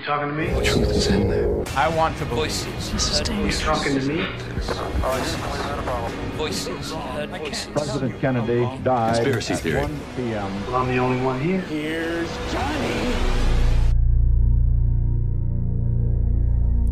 [0.00, 0.46] You talking to me?
[0.46, 1.62] The truth is in there.
[1.76, 2.90] I want to voices.
[3.28, 4.24] You talking to me?
[6.38, 6.92] Voices.
[7.28, 7.66] Voices.
[7.74, 9.82] President Kennedy died Conspiracy at theory.
[9.82, 10.66] 1 p.m.
[10.66, 12.24] Well, I'm the only one here.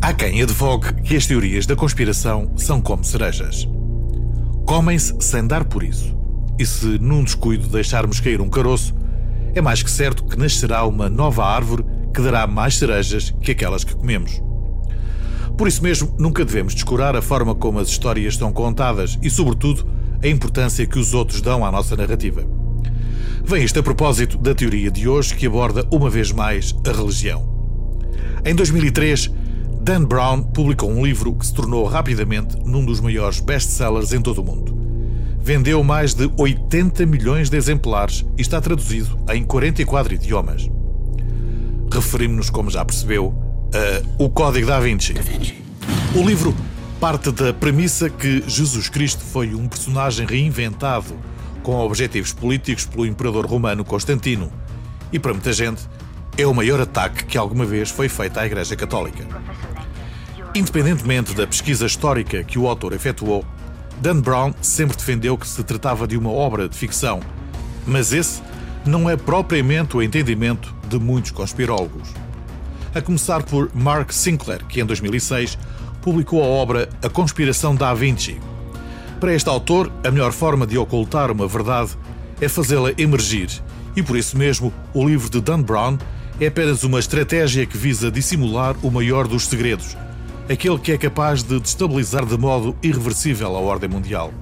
[0.03, 3.67] Há quem advogue que as teorias da conspiração são como cerejas.
[4.67, 6.15] Comem-se sem dar por isso.
[6.59, 8.93] E se num descuido deixarmos cair um caroço,
[9.55, 11.83] é mais que certo que nascerá uma nova árvore
[12.19, 14.41] que dará mais cerejas que aquelas que comemos.
[15.57, 19.87] Por isso mesmo, nunca devemos descurar a forma como as histórias são contadas e, sobretudo,
[20.21, 22.45] a importância que os outros dão à nossa narrativa.
[23.45, 27.47] Vem isto a propósito da teoria de hoje que aborda uma vez mais a religião.
[28.43, 29.31] Em 2003,
[29.81, 34.41] Dan Brown publicou um livro que se tornou rapidamente num dos maiores best-sellers em todo
[34.41, 34.77] o mundo.
[35.39, 40.69] Vendeu mais de 80 milhões de exemplares e está traduzido em 44 idiomas.
[41.91, 43.33] Referimos-nos, como já percebeu,
[43.73, 45.13] a O Código da Vinci.
[46.15, 46.55] O livro
[46.99, 51.15] parte da premissa que Jesus Cristo foi um personagem reinventado
[51.63, 54.51] com objetivos políticos pelo imperador romano Constantino
[55.11, 55.81] e, para muita gente,
[56.37, 59.25] é o maior ataque que alguma vez foi feito à Igreja Católica.
[60.53, 63.45] Independentemente da pesquisa histórica que o autor efetuou,
[64.01, 67.19] Dan Brown sempre defendeu que se tratava de uma obra de ficção,
[67.85, 68.41] mas esse
[68.85, 72.09] não é propriamente o entendimento de muitos conspirólogos.
[72.93, 75.57] A começar por Mark Sinclair, que em 2006
[76.01, 78.37] publicou a obra A Conspiração da Vinci.
[79.19, 81.91] Para este autor, a melhor forma de ocultar uma verdade
[82.41, 83.49] é fazê-la emergir,
[83.95, 85.97] e por isso mesmo o livro de Dan Brown
[86.39, 89.97] é apenas uma estratégia que visa dissimular o maior dos segredos,
[90.49, 94.33] aquele que é capaz de destabilizar de modo irreversível a ordem mundial.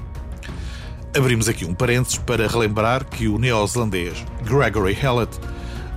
[1.18, 5.40] Abrimos aqui um parênteses para relembrar que o neozelandês Gregory Hallett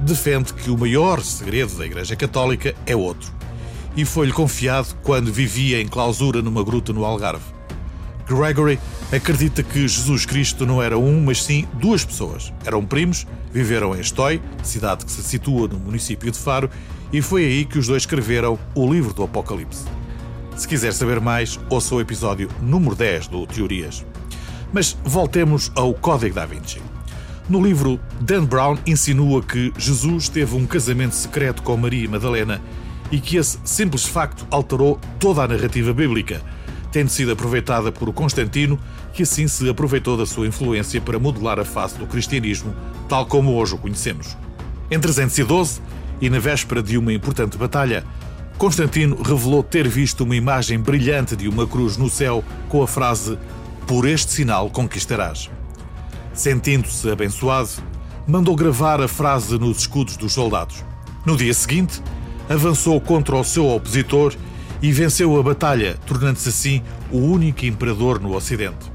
[0.00, 3.32] defende que o maior segredo da Igreja Católica é outro,
[3.96, 7.44] e foi-lhe confiado quando vivia em clausura numa gruta no Algarve.
[8.26, 8.78] Gregory
[9.12, 12.52] acredita que Jesus Cristo não era um, mas sim duas pessoas.
[12.64, 16.70] Eram primos, viveram em Estói, cidade que se situa no município de Faro,
[17.12, 19.84] e foi aí que os dois escreveram o livro do Apocalipse.
[20.56, 24.04] Se quiser saber mais, ouça o episódio número 10 do Teorias.
[24.72, 26.80] Mas voltemos ao Código da Vinci.
[27.50, 32.62] No livro, Dan Brown insinua que Jesus teve um casamento secreto com Maria Madalena
[33.10, 36.40] e que esse simples facto alterou toda a narrativa bíblica,
[36.92, 38.78] tendo sido aproveitada por Constantino,
[39.12, 42.72] que assim se aproveitou da sua influência para modelar a face do cristianismo,
[43.08, 44.36] tal como hoje o conhecemos.
[44.88, 45.80] Em 312,
[46.20, 48.04] e na véspera de uma importante batalha,
[48.58, 53.36] Constantino revelou ter visto uma imagem brilhante de uma cruz no céu com a frase:
[53.88, 55.50] Por este sinal conquistarás.
[56.40, 57.68] Sentindo-se abençoado,
[58.26, 60.82] mandou gravar a frase nos escudos dos soldados.
[61.26, 62.02] No dia seguinte,
[62.48, 64.34] avançou contra o seu opositor
[64.80, 68.90] e venceu a batalha, tornando-se assim o único imperador no Ocidente.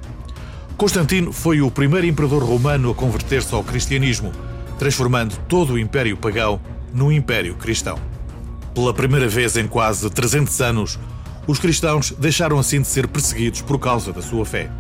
[0.76, 4.32] Constantino foi o primeiro imperador romano a converter-se ao cristianismo,
[4.80, 6.60] transformando todo o Império Pagão
[6.92, 8.00] num Império Cristão.
[8.74, 11.00] Pela primeira vez em quase 300 anos,
[11.46, 14.72] os cristãos deixaram assim de ser perseguidos por causa da sua fé.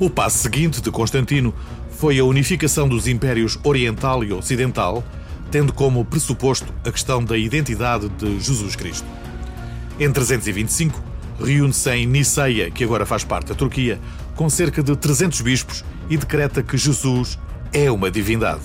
[0.00, 1.54] O passo seguinte de Constantino
[2.02, 5.04] foi a unificação dos impérios Oriental e Ocidental,
[5.52, 9.06] tendo como pressuposto a questão da identidade de Jesus Cristo.
[10.00, 11.00] Em 325,
[11.38, 14.00] reúne-se em Niceia, que agora faz parte da Turquia,
[14.34, 17.38] com cerca de 300 bispos e decreta que Jesus
[17.72, 18.64] é uma divindade.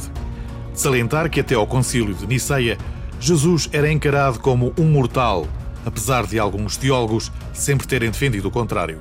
[0.74, 2.76] De salientar que até ao concílio de Niceia,
[3.20, 5.48] Jesus era encarado como um mortal,
[5.86, 9.00] apesar de alguns teólogos sempre terem defendido o contrário.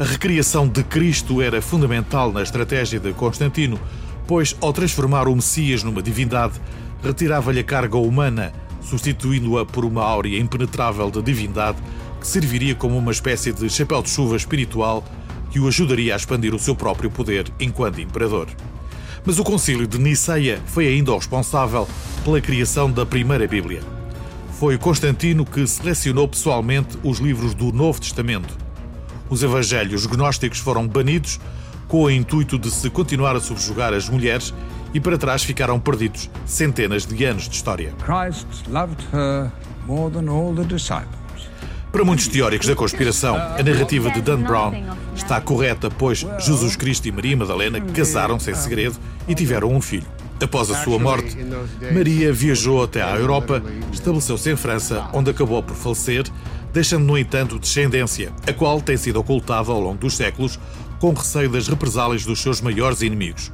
[0.00, 3.80] A recriação de Cristo era fundamental na estratégia de Constantino,
[4.28, 6.60] pois, ao transformar o Messias numa divindade,
[7.02, 11.78] retirava-lhe a carga humana, substituindo-a por uma áurea impenetrável de divindade
[12.20, 15.02] que serviria como uma espécie de chapéu de chuva espiritual
[15.50, 18.46] que o ajudaria a expandir o seu próprio poder enquanto imperador.
[19.26, 21.88] Mas o concílio de Niceia foi ainda o responsável
[22.22, 23.82] pela criação da primeira Bíblia.
[24.60, 28.67] Foi Constantino que selecionou pessoalmente os livros do Novo Testamento.
[29.30, 31.38] Os evangelhos gnósticos foram banidos
[31.86, 34.54] com o intuito de se continuar a subjugar as mulheres
[34.92, 37.92] e para trás ficaram perdidos centenas de anos de história.
[38.04, 39.50] Christ loved her
[39.86, 41.18] more than all the disciples.
[41.90, 44.72] Para muitos teóricos da conspiração, a narrativa de Dan Brown
[45.16, 48.96] está correta, pois Jesus Cristo e Maria Madalena casaram-se em segredo
[49.26, 50.06] e tiveram um filho.
[50.40, 51.36] Após a sua morte,
[51.92, 56.26] Maria viajou até à Europa, estabeleceu-se em França, onde acabou por falecer,
[56.78, 60.60] deixando, no entanto, descendência, a qual tem sido ocultada ao longo dos séculos,
[61.00, 63.50] com receio das represálias dos seus maiores inimigos,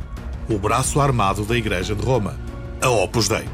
[0.46, 2.38] o braço armado da Igreja de Roma,
[2.82, 3.44] a Opus Dei.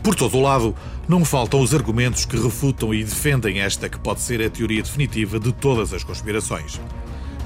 [0.00, 0.76] Por todo o lado,
[1.08, 5.40] não faltam os argumentos que refutam e defendem esta que pode ser a teoria definitiva
[5.40, 6.80] de todas as conspirações.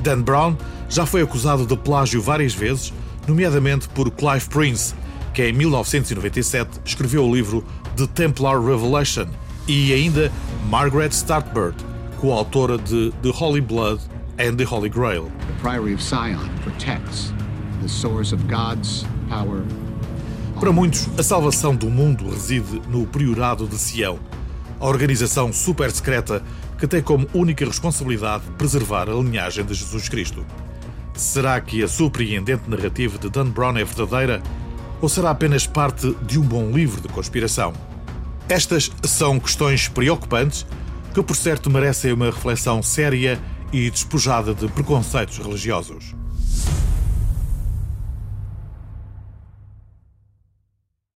[0.00, 2.92] Dan Brown já foi acusado de plágio várias vezes,
[3.26, 4.94] nomeadamente por Clive Prince,
[5.32, 7.64] que em 1997 escreveu o livro
[7.96, 9.28] The Templar Revelation,
[9.70, 10.32] e ainda
[10.69, 11.76] Margaret Startbird,
[12.19, 14.00] coautora de The Holy Blood
[14.37, 15.31] and the Holy Grail.
[15.46, 17.32] The Priory of Sion protects
[17.81, 19.62] the source of God's power.
[20.58, 24.19] Para muitos, a salvação do mundo reside no Priorado de Sião,
[24.81, 26.43] a organização super secreta
[26.76, 30.44] que tem como única responsabilidade preservar a linhagem de Jesus Cristo.
[31.14, 34.43] Será que a surpreendente narrativa de Dan Brown é verdadeira?
[35.00, 37.73] Ou será apenas parte de um bom livro de conspiração?
[38.50, 40.67] Estas são questões preocupantes
[41.14, 43.41] que, por certo, merecem uma reflexão séria
[43.73, 46.17] e despojada de preconceitos religiosos.